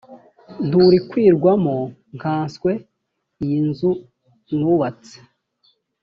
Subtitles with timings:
[0.65, 1.75] nturikwirwamo
[2.17, 2.71] nkanswe
[3.43, 3.89] iyi nzu
[4.57, 5.15] nubatse